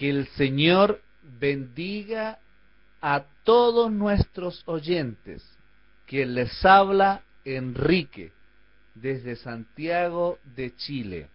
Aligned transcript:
Que 0.00 0.08
el 0.08 0.28
Señor 0.28 1.02
bendiga 1.38 2.38
a 3.02 3.26
todos 3.44 3.92
nuestros 3.92 4.62
oyentes. 4.64 5.46
Quien 6.06 6.34
les 6.34 6.64
habla, 6.64 7.22
Enrique, 7.44 8.32
desde 8.94 9.36
Santiago 9.36 10.38
de 10.56 10.74
Chile. 10.74 11.28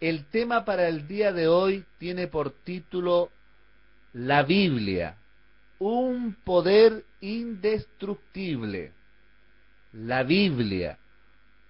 El 0.00 0.26
tema 0.26 0.66
para 0.66 0.86
el 0.86 1.08
día 1.08 1.32
de 1.32 1.48
hoy 1.48 1.82
tiene 1.96 2.26
por 2.26 2.50
título 2.62 3.30
La 4.12 4.42
Biblia, 4.42 5.16
un 5.78 6.36
poder 6.44 7.06
indestructible. 7.22 8.92
La 9.94 10.24
Biblia, 10.24 10.98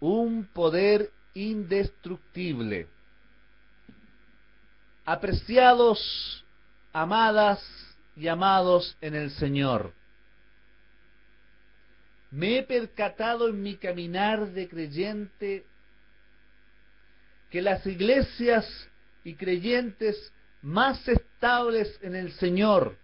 un 0.00 0.48
poder 0.52 1.12
indestructible. 1.34 2.89
Apreciados, 5.05 6.45
amadas 6.92 7.60
y 8.15 8.29
amados 8.29 8.97
en 9.01 9.15
el 9.15 9.30
Señor, 9.33 9.93
me 12.30 12.59
he 12.59 12.62
percatado 12.62 13.48
en 13.48 13.62
mi 13.62 13.77
caminar 13.77 14.48
de 14.52 14.69
creyente 14.69 15.66
que 17.51 17.60
las 17.60 17.84
iglesias 17.87 18.66
y 19.24 19.34
creyentes 19.34 20.33
más 20.62 21.07
estables 21.07 21.98
en 22.02 22.15
el 22.15 22.32
Señor 22.32 22.96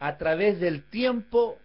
a 0.00 0.18
través 0.18 0.60
del 0.60 0.82
tiempo 0.84 1.58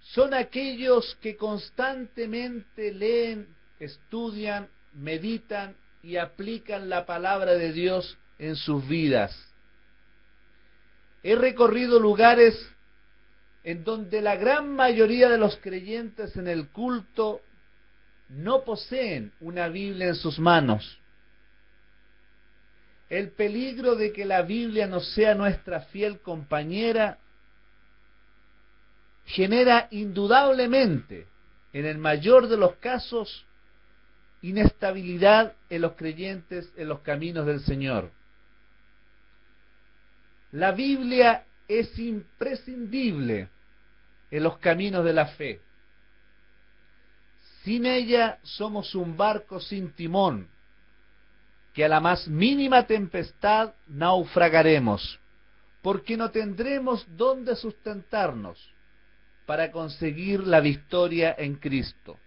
son 0.00 0.32
aquellos 0.32 1.16
que 1.20 1.36
constantemente 1.36 2.92
leen, 2.92 3.48
estudian, 3.80 4.68
meditan 4.94 5.76
y 6.04 6.18
aplican 6.18 6.90
la 6.90 7.06
palabra 7.06 7.54
de 7.54 7.72
Dios 7.72 8.18
en 8.38 8.56
sus 8.56 8.86
vidas. 8.86 9.34
He 11.22 11.34
recorrido 11.34 11.98
lugares 11.98 12.54
en 13.62 13.84
donde 13.84 14.20
la 14.20 14.36
gran 14.36 14.76
mayoría 14.76 15.30
de 15.30 15.38
los 15.38 15.56
creyentes 15.56 16.36
en 16.36 16.46
el 16.46 16.68
culto 16.68 17.40
no 18.28 18.64
poseen 18.64 19.32
una 19.40 19.68
Biblia 19.68 20.08
en 20.08 20.14
sus 20.14 20.38
manos. 20.38 20.98
El 23.08 23.30
peligro 23.30 23.96
de 23.96 24.12
que 24.12 24.26
la 24.26 24.42
Biblia 24.42 24.86
no 24.86 25.00
sea 25.00 25.34
nuestra 25.34 25.80
fiel 25.86 26.20
compañera 26.20 27.18
genera 29.24 29.88
indudablemente, 29.90 31.28
en 31.72 31.86
el 31.86 31.96
mayor 31.96 32.48
de 32.48 32.58
los 32.58 32.76
casos, 32.76 33.46
inestabilidad 34.44 35.54
en 35.70 35.80
los 35.80 35.92
creyentes 35.92 36.70
en 36.76 36.88
los 36.88 37.00
caminos 37.00 37.46
del 37.46 37.60
Señor. 37.60 38.10
La 40.52 40.72
Biblia 40.72 41.46
es 41.66 41.98
imprescindible 41.98 43.48
en 44.30 44.42
los 44.42 44.58
caminos 44.58 45.02
de 45.02 45.12
la 45.14 45.26
fe. 45.28 45.62
Sin 47.62 47.86
ella 47.86 48.38
somos 48.42 48.94
un 48.94 49.16
barco 49.16 49.60
sin 49.60 49.92
timón, 49.92 50.46
que 51.72 51.86
a 51.86 51.88
la 51.88 52.00
más 52.00 52.28
mínima 52.28 52.86
tempestad 52.86 53.72
naufragaremos, 53.86 55.18
porque 55.80 56.18
no 56.18 56.30
tendremos 56.30 57.06
dónde 57.16 57.56
sustentarnos 57.56 58.58
para 59.46 59.72
conseguir 59.72 60.40
la 60.40 60.60
victoria 60.60 61.34
en 61.38 61.54
Cristo. 61.54 62.18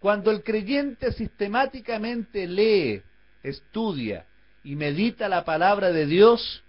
Cuando 0.00 0.30
el 0.30 0.42
creyente 0.42 1.12
sistemáticamente 1.12 2.46
lee, 2.46 3.02
estudia 3.42 4.26
y 4.64 4.74
medita 4.74 5.28
la 5.28 5.44
palabra 5.44 5.92
de 5.92 6.06
Dios, 6.06 6.62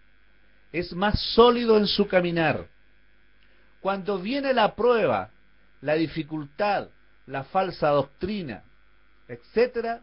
es 0.72 0.94
más 0.94 1.20
sólido 1.34 1.78
en 1.78 1.88
su 1.88 2.08
caminar. 2.08 2.68
Cuando 3.80 4.20
viene 4.20 4.54
la 4.54 4.76
prueba, 4.76 5.32
la 5.82 5.96
dificultad, 5.96 6.90
la 7.26 7.46
falsa 7.46 7.90
doctrina, 7.90 8.64
etcétera, 9.28 10.02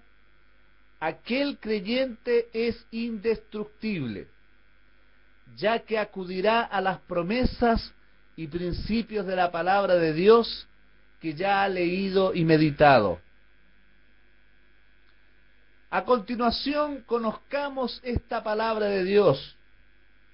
aquel 0.99 1.59
creyente 1.59 2.49
es 2.53 2.83
indestructible, 2.91 4.28
ya 5.56 5.81
que 5.81 5.99
acudirá 5.99 6.62
a 6.62 6.81
las 6.81 6.99
promesas 7.00 7.93
y 8.37 8.47
principios 8.47 9.27
de 9.27 9.37
la 9.37 9.50
palabra 9.50 9.97
de 9.97 10.12
Dios 10.12 10.68
que 11.21 11.34
ya 11.34 11.62
ha 11.62 11.69
leído 11.69 12.34
y 12.34 12.45
meditado. 12.45 13.21
A 15.91 16.05
continuación, 16.05 17.03
conozcamos 17.06 18.01
esta 18.05 18.43
palabra 18.43 18.87
de 18.87 19.05
Dios, 19.05 19.56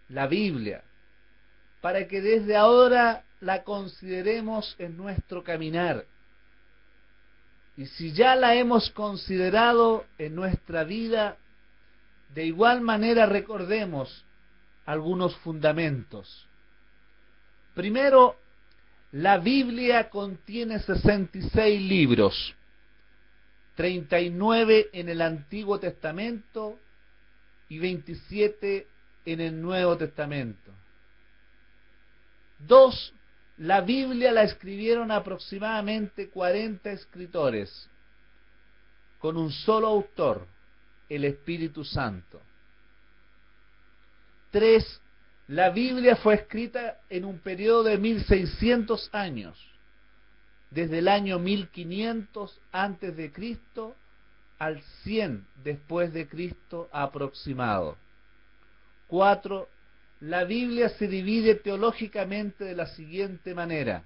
la 0.08 0.26
Biblia, 0.26 0.82
para 1.80 2.08
que 2.08 2.20
desde 2.20 2.56
ahora 2.56 3.24
la 3.40 3.62
consideremos 3.62 4.74
en 4.78 4.96
nuestro 4.96 5.44
caminar. 5.44 6.04
Y 7.76 7.86
si 7.86 8.12
ya 8.12 8.34
la 8.36 8.54
hemos 8.54 8.90
considerado 8.90 10.04
en 10.18 10.34
nuestra 10.34 10.84
vida, 10.84 11.36
de 12.30 12.46
igual 12.46 12.80
manera 12.80 13.26
recordemos 13.26 14.24
algunos 14.86 15.36
fundamentos. 15.36 16.48
Primero, 17.74 18.36
la 19.14 19.38
Biblia 19.38 20.10
contiene 20.10 20.80
66 20.80 21.80
libros, 21.80 22.52
39 23.76 24.90
en 24.92 25.08
el 25.08 25.22
Antiguo 25.22 25.78
Testamento 25.78 26.80
y 27.68 27.78
27 27.78 28.88
en 29.24 29.40
el 29.40 29.62
Nuevo 29.62 29.96
Testamento. 29.96 30.72
Dos, 32.58 33.14
la 33.58 33.82
Biblia 33.82 34.32
la 34.32 34.42
escribieron 34.42 35.12
aproximadamente 35.12 36.28
40 36.28 36.90
escritores, 36.90 37.88
con 39.20 39.36
un 39.36 39.52
solo 39.52 39.86
autor, 39.86 40.44
el 41.08 41.24
Espíritu 41.24 41.84
Santo. 41.84 42.42
Tres, 44.50 45.00
la 45.48 45.70
Biblia 45.70 46.16
fue 46.16 46.34
escrita 46.34 47.00
en 47.10 47.24
un 47.24 47.38
periodo 47.38 47.84
de 47.84 47.98
1600 47.98 49.10
años, 49.12 49.58
desde 50.70 50.98
el 50.98 51.08
año 51.08 51.38
1500 51.38 52.60
antes 52.72 53.16
de 53.16 53.30
Cristo 53.30 53.94
al 54.58 54.82
100 55.02 55.46
después 55.62 56.12
de 56.12 56.26
Cristo 56.28 56.88
aproximado. 56.92 57.98
Cuatro, 59.06 59.68
la 60.20 60.44
Biblia 60.44 60.88
se 60.88 61.06
divide 61.06 61.56
teológicamente 61.56 62.64
de 62.64 62.74
la 62.74 62.86
siguiente 62.86 63.54
manera. 63.54 64.04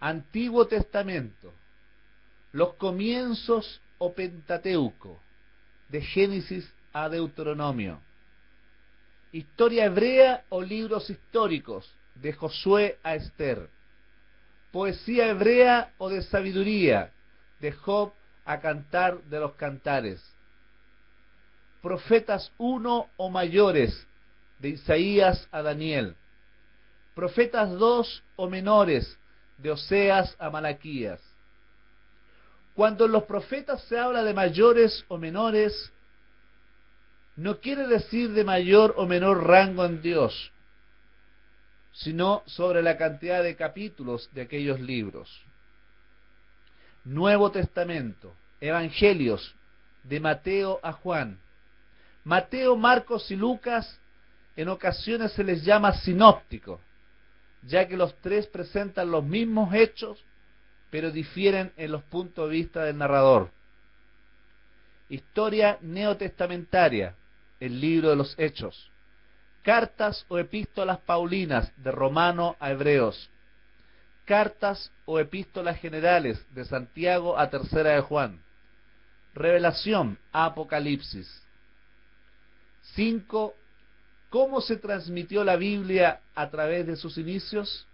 Antiguo 0.00 0.66
Testamento, 0.66 1.52
los 2.52 2.74
comienzos 2.74 3.80
o 3.98 4.12
Pentateuco, 4.12 5.20
de 5.88 6.02
Génesis 6.02 6.68
a 6.92 7.08
Deuteronomio. 7.08 8.00
Historia 9.34 9.86
hebrea 9.86 10.44
o 10.48 10.62
libros 10.62 11.10
históricos, 11.10 11.92
de 12.14 12.32
Josué 12.34 13.00
a 13.02 13.16
Esther. 13.16 13.68
Poesía 14.70 15.26
hebrea 15.26 15.92
o 15.98 16.08
de 16.08 16.22
sabiduría, 16.22 17.10
de 17.58 17.72
Job 17.72 18.12
a 18.44 18.60
Cantar 18.60 19.20
de 19.24 19.40
los 19.40 19.54
Cantares. 19.54 20.22
Profetas 21.82 22.52
uno 22.58 23.08
o 23.16 23.28
mayores, 23.28 24.06
de 24.60 24.68
Isaías 24.68 25.48
a 25.50 25.62
Daniel. 25.62 26.14
Profetas 27.16 27.72
dos 27.72 28.22
o 28.36 28.48
menores, 28.48 29.18
de 29.58 29.72
Oseas 29.72 30.36
a 30.38 30.48
Malaquías. 30.48 31.20
Cuando 32.76 33.06
en 33.06 33.10
los 33.10 33.24
profetas 33.24 33.82
se 33.88 33.98
habla 33.98 34.22
de 34.22 34.32
mayores 34.32 35.04
o 35.08 35.18
menores, 35.18 35.92
no 37.36 37.60
quiere 37.60 37.86
decir 37.86 38.32
de 38.32 38.44
mayor 38.44 38.94
o 38.96 39.06
menor 39.06 39.46
rango 39.46 39.84
en 39.84 40.00
Dios, 40.02 40.52
sino 41.92 42.42
sobre 42.46 42.82
la 42.82 42.96
cantidad 42.96 43.42
de 43.42 43.56
capítulos 43.56 44.30
de 44.32 44.42
aquellos 44.42 44.80
libros. 44.80 45.44
Nuevo 47.04 47.50
Testamento, 47.50 48.34
Evangelios, 48.60 49.54
de 50.04 50.20
Mateo 50.20 50.80
a 50.82 50.92
Juan. 50.92 51.40
Mateo, 52.24 52.76
Marcos 52.76 53.30
y 53.30 53.36
Lucas 53.36 54.00
en 54.56 54.68
ocasiones 54.68 55.32
se 55.32 55.42
les 55.42 55.64
llama 55.64 55.92
sinóptico, 56.00 56.80
ya 57.62 57.88
que 57.88 57.96
los 57.96 58.14
tres 58.20 58.46
presentan 58.46 59.10
los 59.10 59.24
mismos 59.24 59.74
hechos, 59.74 60.24
pero 60.90 61.10
difieren 61.10 61.72
en 61.76 61.90
los 61.90 62.04
puntos 62.04 62.48
de 62.48 62.54
vista 62.54 62.84
del 62.84 62.96
narrador. 62.96 63.50
Historia 65.08 65.78
neotestamentaria, 65.80 67.14
el 67.64 67.80
libro 67.80 68.10
de 68.10 68.16
los 68.16 68.34
Hechos. 68.38 68.90
Cartas 69.62 70.26
o 70.28 70.38
epístolas 70.38 70.98
paulinas, 71.00 71.72
de 71.82 71.90
Romano 71.90 72.56
a 72.60 72.70
Hebreos. 72.70 73.30
Cartas 74.26 74.92
o 75.06 75.18
epístolas 75.18 75.80
generales, 75.80 76.44
de 76.54 76.66
Santiago 76.66 77.38
a 77.38 77.48
Tercera 77.48 77.92
de 77.92 78.02
Juan. 78.02 78.42
Revelación, 79.32 80.18
Apocalipsis. 80.30 81.42
5. 82.94 83.54
¿Cómo 84.28 84.60
se 84.60 84.76
transmitió 84.76 85.42
la 85.42 85.56
Biblia 85.56 86.20
a 86.34 86.50
través 86.50 86.86
de 86.86 86.96
sus 86.96 87.16
inicios? 87.16 87.86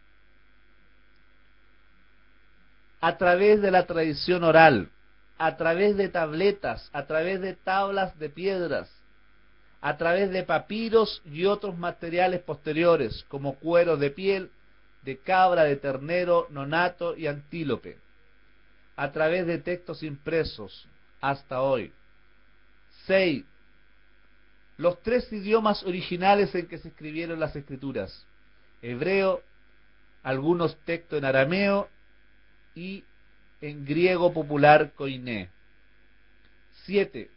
A 3.00 3.16
través 3.16 3.62
de 3.62 3.70
la 3.70 3.86
tradición 3.86 4.42
oral, 4.42 4.90
a 5.38 5.56
través 5.56 5.96
de 5.96 6.08
tabletas, 6.08 6.90
a 6.92 7.06
través 7.06 7.40
de 7.40 7.54
tablas 7.54 8.18
de 8.18 8.28
piedras, 8.28 8.90
a 9.80 9.96
través 9.96 10.30
de 10.30 10.42
papiros 10.42 11.22
y 11.24 11.46
otros 11.46 11.76
materiales 11.78 12.42
posteriores, 12.42 13.24
como 13.28 13.54
cuero 13.54 13.96
de 13.96 14.10
piel, 14.10 14.50
de 15.02 15.18
cabra, 15.18 15.64
de 15.64 15.76
ternero, 15.76 16.46
nonato 16.50 17.16
y 17.16 17.26
antílope, 17.26 17.98
a 18.96 19.10
través 19.12 19.46
de 19.46 19.58
textos 19.58 20.02
impresos, 20.02 20.86
hasta 21.20 21.62
hoy. 21.62 21.92
6 23.06 23.44
los 24.80 25.02
tres 25.02 25.30
idiomas 25.30 25.82
originales 25.82 26.54
en 26.54 26.66
que 26.66 26.78
se 26.78 26.88
escribieron 26.88 27.38
las 27.38 27.54
escrituras, 27.54 28.24
hebreo, 28.80 29.42
algunos 30.22 30.74
textos 30.86 31.18
en 31.18 31.26
arameo 31.26 31.86
y 32.74 33.04
en 33.60 33.84
griego 33.84 34.32
popular 34.32 34.92
koiné. 34.94 35.50
Siete, 36.86 37.30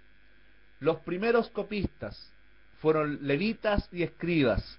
los 0.83 0.99
primeros 0.99 1.49
copistas 1.51 2.29
fueron 2.81 3.25
levitas 3.25 3.87
y 3.93 4.03
escribas. 4.03 4.77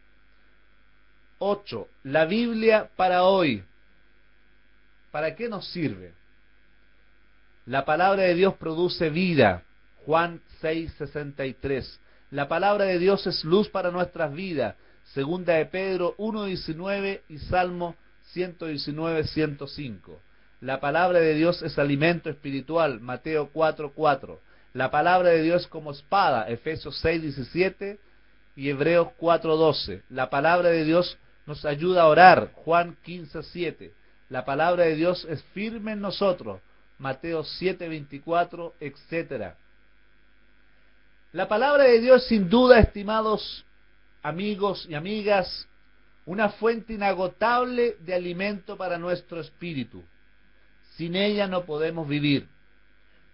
Ocho, 1.39 1.89
la 2.03 2.27
Biblia 2.27 2.91
para 2.95 3.25
hoy. 3.25 3.65
¿Para 5.11 5.35
qué 5.35 5.49
nos 5.49 5.67
sirve? 5.69 6.13
La 7.65 7.87
palabra 7.87 8.25
de 8.25 8.35
Dios 8.35 8.53
produce 8.57 9.09
vida. 9.09 9.63
Juan 10.05 10.43
6:63. 10.61 11.99
La 12.31 12.49
palabra 12.49 12.85
de 12.85 12.99
Dios 12.99 13.27
es 13.27 13.43
luz 13.43 13.71
para 13.71 13.91
nuestras 13.91 14.35
vidas. 14.35 14.77
Segunda 15.15 15.55
de 15.55 15.65
Pedro 15.65 16.15
1.19 16.19 17.23
y 17.31 17.39
Salmo 17.39 17.97
119, 18.33 19.25
105. 19.25 20.21
La 20.61 20.81
palabra 20.81 21.21
de 21.21 21.33
Dios 21.33 21.63
es 21.63 21.79
alimento 21.79 22.29
espiritual. 22.29 23.01
Mateo 23.01 23.51
4.4. 23.55 24.39
La 24.75 24.91
palabra 24.91 25.31
de 25.31 25.43
Dios 25.43 25.69
como 25.69 25.93
espada. 25.93 26.49
Efesios 26.49 27.03
6.17 27.05 27.97
y 28.57 28.71
Hebreos 28.71 29.09
4.12. 29.21 30.03
La 30.11 30.29
palabra 30.29 30.71
de 30.71 30.85
Dios 30.85 31.17
nos 31.47 31.65
ayuda 31.65 32.03
a 32.03 32.09
orar. 32.09 32.51
Juan 32.55 32.97
15.7. 33.07 33.93
La 34.29 34.45
palabra 34.45 34.85
de 34.85 34.97
Dios 34.97 35.25
es 35.31 35.45
firme 35.55 35.93
en 35.93 36.01
nosotros. 36.01 36.61
Mateo 36.99 37.45
7.24, 37.45 38.73
etcétera. 38.81 39.57
La 41.33 41.47
palabra 41.47 41.85
de 41.85 42.01
Dios, 42.01 42.27
sin 42.27 42.49
duda, 42.49 42.81
estimados 42.81 43.65
amigos 44.23 44.87
y 44.89 44.95
amigas, 44.95 45.69
una 46.27 46.49
fuente 46.49 46.95
inagotable 46.95 47.97
de 48.01 48.15
alimento 48.15 48.77
para 48.77 48.99
nuestro 48.99 49.41
espíritu. 49.41 50.03
Sin 50.97 51.15
ella 51.15 51.47
no 51.47 51.65
podemos 51.65 52.09
vivir. 52.09 52.49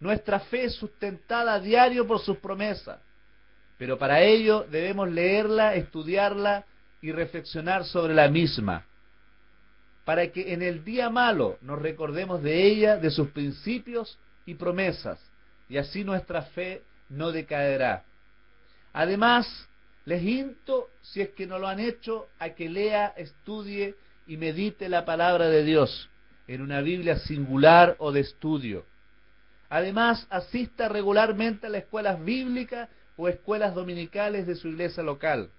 Nuestra 0.00 0.41
fe 0.41 0.64
es 0.64 0.75
sustentada 0.75 1.55
a 1.55 1.61
diario 1.61 2.06
por 2.06 2.20
sus 2.20 2.38
promesas, 2.38 2.99
pero 3.76 3.99
para 3.99 4.23
ello 4.23 4.67
debemos 4.70 5.11
leerla, 5.11 5.75
estudiarla 5.75 6.64
y 7.02 7.12
reflexionar 7.12 7.85
sobre 7.85 8.14
la 8.14 8.29
misma, 8.29 8.87
para 10.05 10.26
que 10.32 10.52
en 10.52 10.62
el 10.62 10.85
día 10.85 11.11
malo 11.11 11.58
nos 11.61 11.81
recordemos 11.81 12.43
de 12.43 12.67
ella, 12.67 12.97
de 12.97 13.11
sus 13.11 13.29
principios 13.29 14.19
y 14.47 14.55
promesas, 14.55 15.20
y 15.69 15.76
así 15.76 16.03
nuestra 16.03 16.43
fe 16.43 16.82
no 17.11 17.31
decaerá. 17.31 18.05
Además, 18.93 19.69
les 20.06 20.23
insto, 20.23 20.88
si 21.03 21.20
es 21.20 21.29
que 21.31 21.46
no 21.46 21.58
lo 21.58 21.69
han 21.69 21.79
hecho, 21.79 22.29
a 22.38 22.50
que 22.50 22.69
lea, 22.69 23.12
estudie 23.17 23.94
y 24.26 24.37
medite 24.37 24.88
la 24.88 25.05
palabra 25.05 25.49
de 25.49 25.62
Dios 25.62 26.08
en 26.49 26.62
una 26.62 26.81
Biblia 26.81 27.19
singular 27.19 27.96
o 27.99 28.11
de 28.11 28.20
estudio. 28.20 28.85
Además, 29.70 30.26
asista 30.31 30.88
regularmente 30.88 31.69
a 31.69 31.70
las 31.70 31.84
escuelas 31.84 32.22
bíblicas 32.22 32.88
o 33.17 33.28
escuelas 33.28 33.75
dominicales 33.75 34.46
de 34.46 34.56
su 34.56 34.69
iglesia 34.69 35.02
local. 35.02 35.50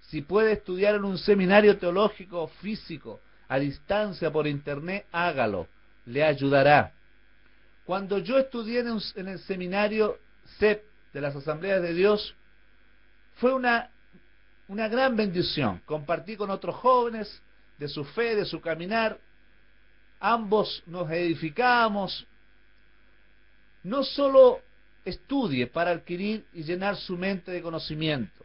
Si 0.00 0.22
puede 0.22 0.52
estudiar 0.52 0.96
en 0.96 1.04
un 1.04 1.18
seminario 1.18 1.78
teológico 1.78 2.42
o 2.42 2.48
físico 2.48 3.20
a 3.46 3.58
distancia 3.58 4.30
por 4.32 4.46
internet, 4.46 5.06
hágalo, 5.12 5.68
le 6.04 6.24
ayudará. 6.24 6.92
Cuando 7.84 8.18
yo 8.18 8.38
estudié 8.38 8.80
en, 8.80 9.28
el 9.28 9.38
seminario 9.40 10.18
CEP 10.58 10.82
de 11.12 11.20
las 11.20 11.34
asambleas 11.36 11.80
de 11.80 11.94
Dios 11.94 12.34
fue 13.36 13.54
una, 13.54 13.90
una 14.66 14.88
gran 14.88 15.16
bendición. 15.16 15.80
Compartí 15.86 16.36
con 16.36 16.50
otros 16.50 16.74
jóvenes 16.76 17.40
de 17.78 17.88
su 17.88 18.04
fe, 18.04 18.34
de 18.34 18.44
su 18.44 18.60
caminar. 18.60 19.18
Ambos 20.20 20.82
nos 20.86 21.10
edificamos. 21.10 22.26
No 23.88 24.04
solo 24.04 24.60
estudie 25.06 25.66
para 25.66 25.92
adquirir 25.92 26.44
y 26.52 26.62
llenar 26.62 26.96
su 26.96 27.16
mente 27.16 27.50
de 27.50 27.62
conocimiento, 27.62 28.44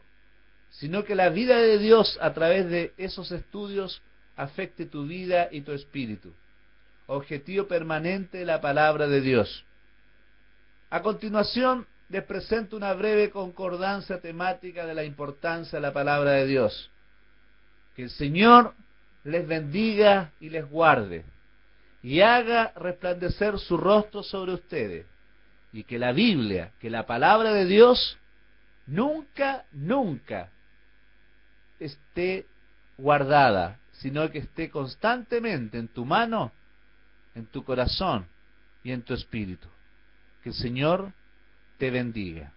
sino 0.70 1.04
que 1.04 1.16
la 1.16 1.28
vida 1.28 1.58
de 1.58 1.80
Dios 1.80 2.18
a 2.22 2.34
través 2.34 2.70
de 2.70 2.94
esos 2.96 3.30
estudios 3.34 4.02
afecte 4.38 4.86
tu 4.86 5.06
vida 5.06 5.50
y 5.52 5.60
tu 5.60 5.74
espíritu. 5.74 6.34
Objetivo 7.08 7.68
permanente 7.68 8.38
de 8.38 8.46
la 8.46 8.62
palabra 8.62 9.06
de 9.08 9.20
Dios. 9.20 9.66
A 10.90 11.02
continuación, 11.02 11.88
les 12.08 12.24
presento 12.24 12.78
una 12.78 12.94
breve 12.94 13.30
concordancia 13.30 14.22
temática 14.22 14.86
de 14.86 14.94
la 14.94 15.04
importancia 15.04 15.78
de 15.78 15.82
la 15.82 15.92
palabra 15.92 16.32
de 16.32 16.48
Dios. 16.48 16.90
Que 17.98 18.04
el 18.04 18.12
Señor 18.12 18.76
les 19.26 19.46
bendiga 19.46 20.32
y 20.40 20.50
les 20.50 20.70
guarde 20.70 21.26
y 22.02 22.22
haga 22.22 22.72
resplandecer 22.78 23.60
su 23.60 23.76
rostro 23.76 24.24
sobre 24.24 24.54
ustedes 24.54 25.06
y 25.74 25.84
que 25.84 25.98
la 25.98 26.12
Biblia, 26.12 26.72
que 26.80 26.90
la 26.90 27.06
palabra 27.06 27.52
de 27.52 27.66
Dios 27.66 28.18
nunca, 28.86 29.66
nunca 29.72 30.52
esté 31.80 32.46
guardada, 32.98 33.80
sino 33.94 34.30
que 34.30 34.38
esté 34.38 34.70
constantemente 34.70 35.80
en 35.80 35.88
tu 35.88 36.06
mano, 36.06 36.52
en 37.34 37.48
tu 37.48 37.64
corazón 37.64 38.28
y 38.84 38.92
en 38.92 39.02
tu 39.02 39.16
espíritu. 39.16 39.68
Que 40.44 40.50
el 40.50 40.56
Señor 40.56 41.12
te 41.80 41.90
bendiga. 41.90 42.54